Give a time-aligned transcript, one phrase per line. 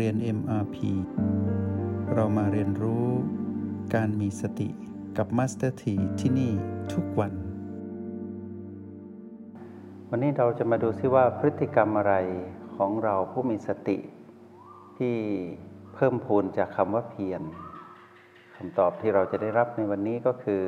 [0.00, 0.76] เรียน MRP
[2.14, 3.06] เรามาเรียนรู้
[3.94, 4.68] การมีสติ
[5.16, 6.52] กับ Master T ที่ที่นี่
[6.92, 7.32] ทุกวัน
[10.08, 12.14] วันนี้เราจะมาดูซิว่าพฤติกรรมอะไร
[12.76, 13.98] ของเราผู้มีสติ
[14.98, 15.16] ที่
[15.94, 17.42] เพิ่มพูนจากคำว่าเพียร
[18.56, 20.62] คำตอบที่เราจะได้รับในวันนี้ก็คือ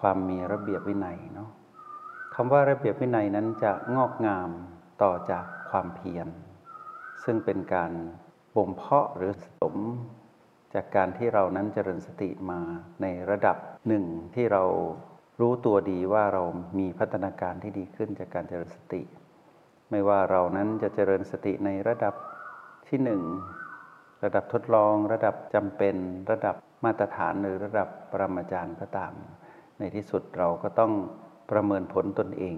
[0.00, 1.50] ความมีระเบียบวินัยเนาะ
[2.34, 4.50] คำว่าระเบียบวินัยนั้นจะงอกงาม
[5.02, 6.28] ต่อจากความเพียร
[7.24, 7.92] ซึ่งเป็นการ
[8.56, 9.76] บ่มเพาะหรือสม
[10.74, 12.60] จากการที่เรานั้นเจริญสติมา
[13.02, 13.56] ในระดับ
[13.88, 14.04] หนึ่ง
[14.34, 14.64] ที่เรา
[15.40, 16.42] รู้ตัวดีว่าเรา
[16.78, 19.02] มีพัฒนาการที่ดีขึ้นจากการเจริญสติ
[19.90, 22.14] ไม่ว่าเรานั้นจะเจริญสติในระดับ
[22.88, 23.22] ที่หนึ่ง
[24.24, 25.96] ระดับทดลอง ระดับจำเป็น
[26.30, 29.12] ระดับมาตรฐานหรือระดับปรมาจารย์ก็ตาม
[29.78, 30.92] ในที่สุดเราก็ต้อง
[31.50, 32.56] ประเมินผลตนเอง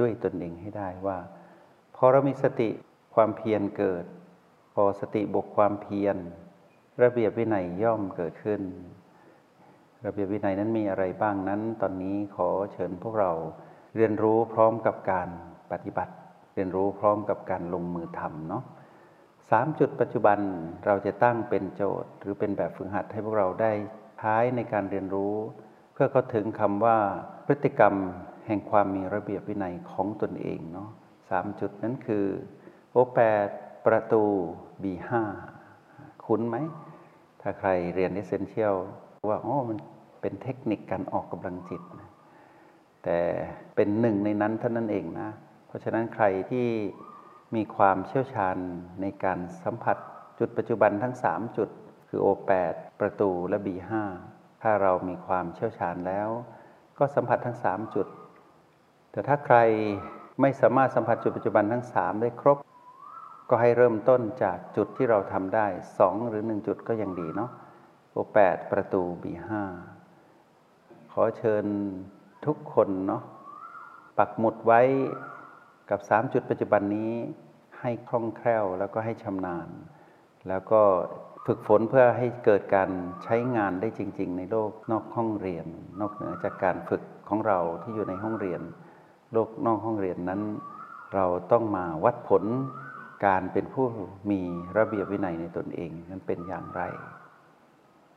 [0.00, 1.18] ด้วยตนเองให้ได้ว่า
[1.96, 2.70] พอเรามีสติ
[3.14, 4.04] ความเพียรเกิด
[4.74, 6.16] พอสติบวกความเพียร
[7.02, 8.62] ระเบียบวินัยย่อมเกิดขึ้น
[10.06, 13.32] ระเบียบวินัยนั้นมีอะไรบ้างนั้น ตอนนี้ขอเชิญพวกเรา
[13.96, 15.28] เรียนรู้พร้อมกับการ
[15.72, 16.14] ปฏิบัติ
[16.54, 18.62] เรียนรู้พร้อมกับการลงมือทำเนาะ
[19.50, 20.38] สามจุดปัจจุบัน
[20.86, 23.72] เราจะตั้งเป็นโจทย์ หรือเป็นแบบฝึกหัดให้พวกเราได้
[24.18, 25.34] ใช้ในการเรียนรู้
[25.92, 26.98] เพื่อเข้าถึงคำว่า
[27.46, 27.94] พฤติกรรม
[28.46, 30.88] แห่งความมีระเบียบวินัยของตนเองเนาะ
[31.30, 32.26] สามจุดนั้นคือ
[32.94, 33.48] โอแปด
[33.86, 34.22] ประตู
[34.82, 35.10] B5
[36.24, 36.56] คุ้นไหม
[37.40, 38.76] ถ้าใครเรียน Essential
[39.28, 39.78] ว่าอ๋อมัน
[40.20, 42.10] เป็นเทคนิคการออกกำลังจิตนะ
[43.04, 43.18] แต่
[43.74, 45.28] เป็นหนึ่งในนั้นเท่านั้นเองนะ
[45.66, 46.66] เพราะฉะนั้นใครที่
[47.54, 48.56] มีความเชี่ยวชาญ
[49.00, 49.96] ในการสัมผัส
[50.38, 51.68] จุดปัจจุบันทั้ง 3 จุด
[52.08, 53.92] คือ O8 ประตูและ B5
[54.62, 56.28] ถ้าเรามีความเชี่ยวชาญแล้ว
[56.98, 58.06] ก็สัมผัสทั้ง 3 จุด
[59.12, 59.56] แต่ถ้าใคร
[60.40, 62.58] ไม่สามารถสัมผัสจุดปัจจุบันทั้ง 3 ได้ครบ
[63.54, 65.66] ก็ให้เริ่มต้นจากจุดที่เราทำได้
[65.98, 67.50] สองหรือหนึ่งจุดก็ยังดีเนาะ
[68.12, 69.62] โอแปดประตูบีห้า
[71.12, 71.64] ขอเชิญ
[72.46, 73.22] ทุกคนเนาะ
[74.18, 74.80] ปักหมุดไว้
[75.90, 77.12] กับสามจุดปัจจุบันนี้
[77.80, 79.68] ให้คล่องแคล่วแล้วก็ให้ชำนาญ
[80.48, 80.80] แล้วก็
[81.46, 82.90] ฝึกฝนเพื่อให้เกิดการ
[83.24, 85.66] ใช้งานได้จริง ๆ ในโลกนอกห้องเรียน
[86.00, 88.60] นอกเหนือจากการฝึกของเราที่อยู่ในห้องเรียน
[89.32, 90.42] โลกนอกห้องเรียนนั้น
[91.14, 92.44] เราต้องมาวัดผล
[93.24, 93.86] การเป็นผู้
[94.30, 94.40] มี
[94.78, 96.82] ระเบียบวินัยในตนเองนั้นเป็นอย่างไร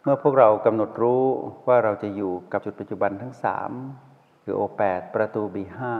[0.03, 1.23] เมื่อพวกเรากำหนดรู้
[1.67, 3.71] ว่าเราจะอยู่กับจุดปัจจุบันทั้งสาม
[4.43, 5.93] คือโอแปดประตูบีห้า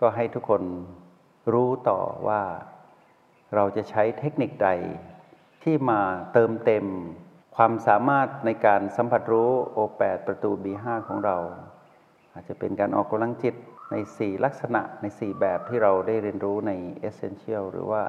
[0.00, 0.62] ก็ให้ทุกคน
[1.52, 2.42] รู้ต่อว่า
[3.54, 4.68] เราจะใช้เทคนิคใด
[5.62, 6.00] ที่มา
[6.32, 6.86] เติมเต็ม
[7.56, 11.36] ความสามารถในการสัมผัสรู้โอแปดประตูบีห้าของเรา
[12.32, 13.54] อาจจะเป็นการออกกำลังจิต
[13.90, 16.72] ใน 4 ลักษณะใน 4 แบบที่เราได้เรียนรู้ใน
[17.08, 18.02] Essential หรือว่า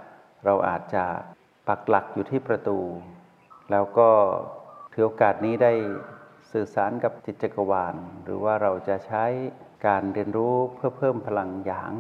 [0.46, 1.06] เราอาจจะ
[1.68, 2.80] ปักหลักอยู่ที่ประตู
[3.72, 4.10] แล้วก็
[4.94, 5.74] ถือโอกาสนี้ได้
[6.52, 9.26] สื่อสารกับจิตจักรวาล หรือว่าเราจะใช้
[9.88, 11.94] การเรียนรู้เพื่อเพิ่มพลังหยาง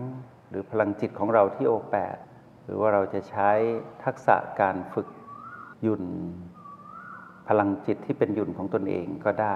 [0.49, 2.17] หรือพลังจิตของเราที่โอแปด
[2.65, 3.51] หรือว่าเราจะใช้
[4.03, 5.07] ทักษะการฝึก
[5.85, 6.03] ยุ่น
[7.47, 9.55] พลังจิตที่เป็นยุ่นของตนเองก็ได้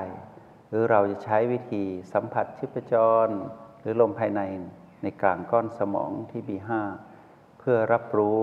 [0.69, 2.93] หรือเราจะใช้วิธีสัมผัสชิพจ
[3.27, 3.29] ร
[3.83, 4.41] หรือลมภายใน
[5.03, 6.71] ในกลางก้อนสมองที่ B5
[7.59, 8.39] เพื่อรับรู้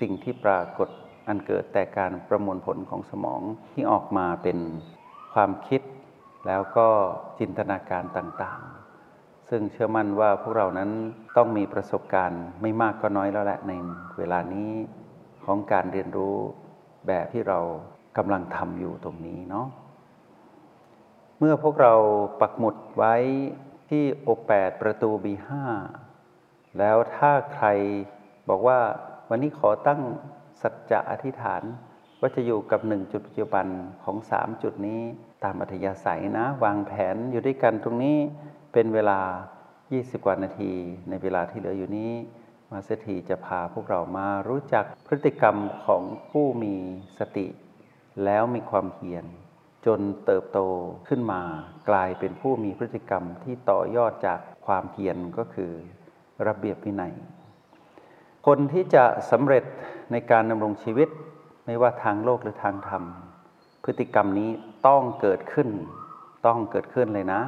[0.00, 0.88] สิ่งที่ปรากฏ
[1.28, 3.40] อันเกิดแต่การประมวลผลของสมอง
[3.72, 4.58] ที่ออกมาเป็น
[5.34, 5.82] ความคิด
[6.46, 6.88] แล้วก็
[7.38, 10.90] จินตนาการต่างๆ ซึ่งเชื่อมั่นว่าพวกเรานั้น
[11.36, 13.72] ต้องมีประสบการณ์ไม่มากก็น้อยแล้วแหละใน
[14.18, 14.68] เวลานี้
[15.44, 16.36] ของการเรียนรู้
[17.06, 17.58] แบบที่เรา
[18.16, 19.66] กำลังทำอยู่ตรงนี้เนาะ
[21.38, 21.94] เมื่อพวกเรา
[22.40, 23.14] ปักหมุดไว้
[23.92, 25.64] ที่โอแปดประตูบีห้า
[26.78, 27.68] แล้วถ้าใคร
[28.48, 28.80] บอกว่า
[29.28, 30.00] วันนี้ขอตั้ง
[30.62, 31.62] สัจจะอธิษฐาน
[32.20, 33.66] ว่าจะอยู่กับหนึ่งจุดปัจจุบัน
[34.04, 35.02] ของสามจุดนี้
[35.44, 38.18] ตามอัธยาศัยนะ วางแผนอยู่ด้วยกันตรงนี้
[38.72, 39.20] เป็นเวลา
[39.72, 40.72] 20 กว่านาที
[41.08, 42.12] ในเวลาที่เหลืออยู่นี้
[42.70, 46.74] มาสถีจะพาพวกเรามารู้จักพฤติกรรมของผู้มี
[47.18, 47.46] สติ
[48.24, 49.26] แล้วมีความเพียร
[49.86, 50.58] จนเติบโต
[51.08, 51.40] ขึ้นมา
[51.90, 55.72] กลายเป็นผู้มีพฤติกรรมที่ต่อยอดจากความเพียรก็คือ
[56.46, 57.14] ระเบียบวินัย
[58.46, 59.64] คนที่จะสำเร็จ
[60.12, 61.08] ในการดำรงชีวิต
[61.66, 63.02] ไม่ว่าทางโลกหรือทางธรรม
[63.84, 64.50] พฤติกรรมนี้
[64.88, 65.68] ต้องเกิดขึ้น
[66.46, 67.40] ต้องเกิดขึ้นเลยนะ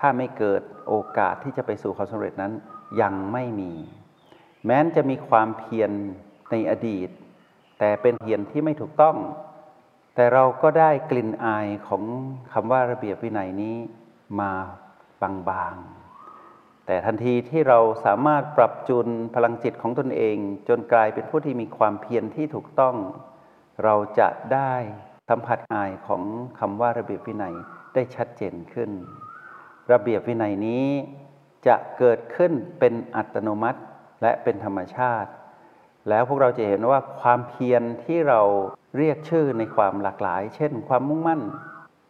[0.00, 2.52] ถ้าไม่เกิดโอกาสที่จะไปสู่ความสำเร็จนั้น
[3.00, 3.72] ยังไม่มี
[4.64, 5.90] แม้นจะมีความเพียร
[6.50, 7.08] ในอดีต
[7.78, 9.16] แต่เป็นเพียรที่ไม่ถูกต้อง
[10.14, 12.02] แต่เราก็ได้กลิ่นอายของ
[12.52, 13.76] คำว่าระเบียบวินัยนี้
[14.40, 14.52] มา
[15.22, 20.36] บางๆ แต่ทันทีที่เราสามารถปรับจูนพลังจิตของตนเอง
[20.68, 22.96] จนกลายเป็นผู้ที่มีความเพียรที่ถูกต้อง
[23.84, 24.74] เราจะได้
[25.28, 26.22] สัมผัสอายของ
[26.58, 27.54] คำว่าระเบียบวินัย
[27.94, 28.90] ได้ชัดเจนขึ้น
[29.92, 30.86] ระเบียบวินัยนี้
[31.66, 33.80] จะเกิดขึ้นเป็นอัตโนมัติ
[34.22, 35.30] และเป็นธรรมชาติ
[36.08, 38.40] แล้วพวกเราจะเห็นว่าความเพียรที่เรา
[38.96, 41.42] เรียกชื่อในความหลากหลาย เช่น ความมุ่งมั่น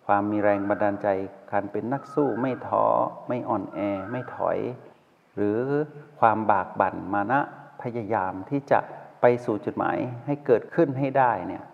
[0.07, 1.09] ความมีแรงบันดาลใจ
[1.53, 2.85] การเป็นนักสู้ไม่ท้อ
[3.29, 3.79] ไม่อ่อนแอ
[4.11, 4.59] ไม่ถอย
[5.37, 5.61] หรือ
[6.21, 7.41] ความบากบั่นมานะ
[7.83, 8.79] พยายามที่จะ
[9.21, 11.65] ไปสู่จุดหมายให้เกิดขึ้นให้ได้เนี่ย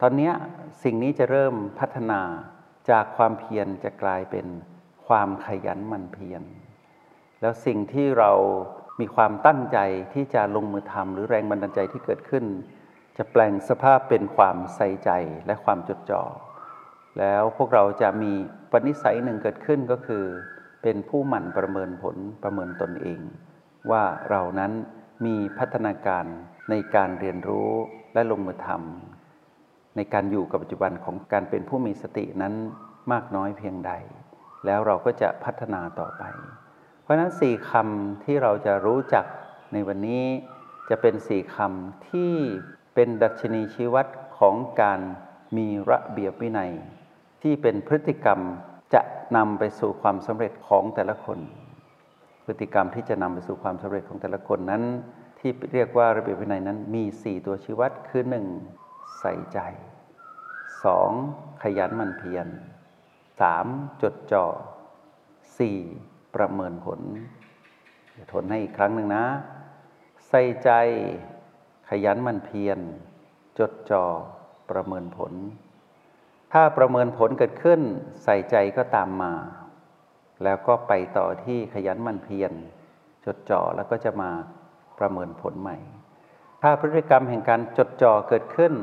[0.00, 0.30] ตอนนี้
[0.82, 2.20] สิ่งนี้จะเริ่มพัฒนา
[2.90, 4.46] จากความเพียรจะกลายเป็น
[5.06, 6.42] ความขยันหมั่นเพียร
[7.40, 8.32] แล้วสิ่งที่เรา
[9.02, 9.78] มีความตั้งใจ
[10.14, 12.44] ที่จะลงมือทำหรือแรงบันดาลใจที่เกิดขึ้น
[13.16, 15.10] จะแปลงสภาพเป็นความใส่ใจ
[15.46, 16.22] และความจดจ่อ
[17.18, 18.32] แล้วพวกเราจะมี
[18.72, 20.24] ปณิสัยหนึ่งเกิดขึ้นก็คือ
[20.82, 23.20] เป็นผู้หมั่นประเมินผลประเมินตนเอง
[23.90, 24.72] ว่าเรานั้น
[25.26, 26.24] มีพัฒนาการ
[26.70, 27.70] ในการเรียนรู้
[28.14, 32.54] และลงมือทำในการอยู่กับปัจจุบันของการเป็นผู้มีสตินั้น
[33.12, 33.92] มากน้อยเพียงใด
[34.66, 36.24] แล้วเราก็จะพัฒนาต่อไป
[37.12, 39.24] ราะนั้นสี่คำที่เราจะรู้จัก
[39.72, 40.24] ในวันนี้
[40.90, 42.32] จะเป็นสี่คำที่
[42.94, 44.06] เป็นดัชนีชี้วัด
[44.38, 45.00] ของการ
[45.56, 46.72] มีระเบียบวินัย
[47.42, 48.40] ที่เป็นพฤติกรรม
[48.94, 49.02] จะ
[49.36, 51.38] นำไปสู่ความสำเร็จของแต่ละคน
[52.44, 54.82] พฤติกรรมที่จะนำไปสู่ความสำเร็จของแต่ละคนนั้น
[55.38, 58.22] ที่เรียกว่าระเบียบวินัยนั้นมี 4 ตัวชี้วัดคือ
[58.70, 59.18] 1.
[59.18, 59.58] ใส่ใจ
[60.80, 61.62] 2.
[61.62, 62.46] ขยันมันเพียร
[63.24, 64.02] 3.
[64.02, 66.11] จดจ่อ 4.
[66.34, 67.00] ประเมินผล
[68.32, 69.24] ทนให้อีกครั้งหนึ่งนะ
[70.28, 70.70] ใส่ใจ
[71.88, 72.78] ขยันมันเพียร
[73.58, 74.04] จดจ่อ
[74.70, 75.32] ประเมินผล
[76.52, 77.80] ถ้าประเมินผลเกิดขึ้น
[78.24, 79.32] ใส่ใจก็ตามมา
[80.44, 82.52] แล้วก็ไปต่อที่ขยันมันเพียร
[83.26, 84.30] จดจ่อแล้วก็จะมา
[84.98, 85.76] ประเมินผลใหม่
[86.62, 88.74] ถ้าพฤติกรรมแห่งการจดจ่อเกิดขึ้น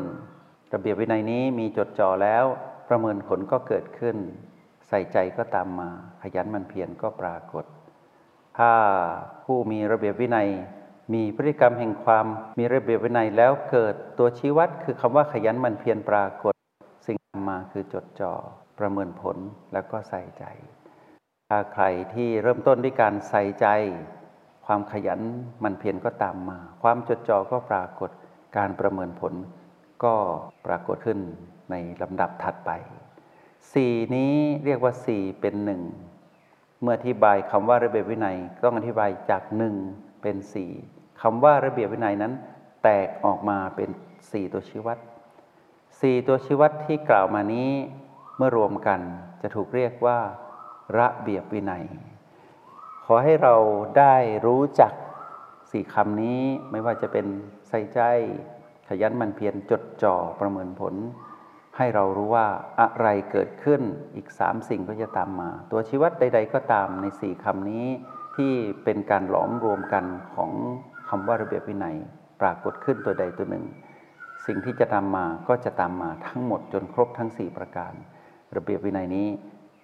[0.73, 2.43] ระเบียบวินัยนี้มีจดจ่อแล้ว
[2.89, 4.17] ประเมินผลก็เกิดขึ้น
[4.89, 5.89] ใส่ใจก็ตามมา
[6.21, 7.65] ขยันมันเพียรก็ปรากฏ
[8.57, 8.71] ถ้า
[9.43, 10.49] ผู้มีระเบียบวินัย
[11.13, 12.25] มีพฤติกรรมแห่งความ
[12.59, 16.53] มีระเบียบวินัยแล้วเกิดตัวชี้วัดคือคำว่าขยันมันเพียรปรากฏ
[17.05, 18.33] สิ่งตามมาคือจดจ่อ
[18.79, 19.37] ประเมินผล
[19.73, 20.45] แล้วก็ใส่ใจ
[21.49, 23.67] ถ้าใครที่เริ่มต้นด้วยการใส่ใจ
[24.65, 25.19] ความขยัน
[25.63, 28.11] มันเพียรก็ตามมา ความจดจ่อก็ปรากฏ
[28.57, 29.33] การประเมินผล
[30.03, 30.13] ก็
[30.65, 31.19] ปรากฏขึ้น
[31.71, 32.71] ในลำดับถัดไป
[33.73, 34.33] สี่นี้
[34.65, 35.81] เรียกว่าสี่เป็นหนึ่ง
[36.81, 39.75] เมื่ออธิบายคำว่าระเบียบวินัยต้องอธิบายจากหนึ่ง
[40.21, 40.71] เป็นสี่
[41.21, 42.33] คำว่าระเบียบวินัยนั้น
[42.83, 43.89] แตกออกมาเป็น
[44.31, 44.97] สี่ตัวชี้วัด
[46.01, 47.71] สี่ตัวชี้วัดที่กล่าวมานี้
[48.37, 48.99] เมื่อรวมกัน
[49.41, 50.19] จะถูกเรียกว่า
[50.97, 51.85] ระเบียบวินัย
[53.05, 53.55] ขอให้เรา
[53.97, 54.15] ได้
[54.45, 54.93] รู้จัก
[55.71, 56.41] สี่คำนี้
[56.71, 57.25] ไม่ว่าจะเป็น
[57.69, 57.99] ใส่ใจ
[58.87, 60.95] ขยันมันเพียรจดจ่อประเมินผล
[61.81, 62.47] ให้เรารู้ว่า
[62.81, 63.81] อะไรเกิดขึ้น
[64.15, 67.85] อีกสามสิ่งก็จะตามมา ตัวชีวัดใด ๆ ก็ตามในสี่คำนี้
[68.35, 68.51] ที่
[68.83, 70.05] เป็นการหลอมรวมกัน
[70.35, 70.51] ของ
[71.09, 71.95] คำว่าระเบียบวินัย
[72.41, 73.65] ปรากฏขึ้นตัวใดตัวหนึ่ง
[74.45, 77.93] สิ่งที่จะตามมาก็จะตามมาทั้งหมดจนครบทั้ง 4 ประการ
[78.55, 79.27] ระเบียบวินัยนี้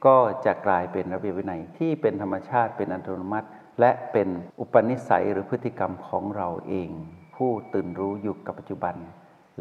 [0.06, 3.48] ก็จะกลายเป็นระเบียบวินัยที่เป็นธรรมชาติเป็นอัตโนมัติ
[3.80, 4.28] และเป็น
[4.60, 6.90] อุปนิสัยหรือพฤติกรรมของเราเอง
[7.36, 8.96] ผู้ตื่นรู้อยู่กับปัจจุบัน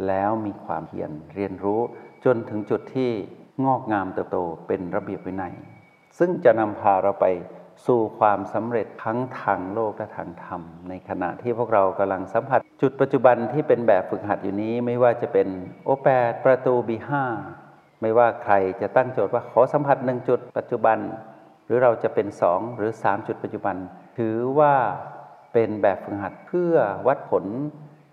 [0.06, 1.80] แล้วมีความเพียรเรียนรู้
[2.24, 3.10] จนถึงจุดที่
[3.64, 5.54] งอกงามเติบโตเป็นระเบียบวินัย
[6.18, 7.26] ซึ่งจะนำพาเราไป
[7.86, 15.48] สู่ความสำเร็จทั้งทางโลกและทางธรรม ในขณะที่พวกเรากำลังสัมผัส จุดปัจจุบันที่เป็นแบบฝึกหัดอยู่นี้ไม่ว่าจะเป็น
[15.84, 17.24] โอแปดประตูบีห้า
[18.00, 20.98] ไม่ว่าใครจะตั้งโจทย์ว่าขอสัมผัสหนึ่งจุดปัจจุบัน
[21.66, 23.76] หรือเราจะเป็นสองหรือสามจุดปัจจุบัน
[24.18, 24.74] ถือว่า
[25.52, 26.74] เป็นแบบฝึกหัดเพื่อ
[27.06, 27.44] วัดผล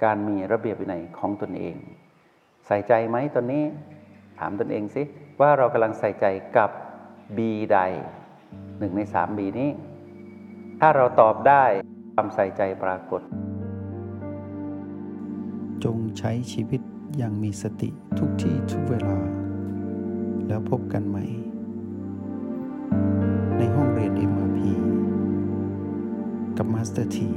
[0.03, 1.75] การมีระเบียบวินัยของตนเอง
[2.67, 3.63] ใส่ใจไหมตอนนี้
[4.39, 5.03] ถามตนเองสิ
[5.41, 6.25] ว่าเรากำลังใส่ใจ
[6.58, 6.70] กับ
[7.38, 7.39] B
[7.74, 7.79] ใด
[8.79, 9.70] หนึ่งในสาม B นี้
[10.79, 11.63] ถ้าเราตอบได้
[12.13, 13.22] ความใส่ใจปรากฏ
[15.84, 16.81] จงใช้ชีวิต
[17.17, 19.17] อย่างมีสติทุกที่ทุกเวลา
[20.48, 21.25] แล้วพบกันใหม่
[23.58, 24.60] ในห้องเรียน MRP
[26.58, 27.29] กับ Master T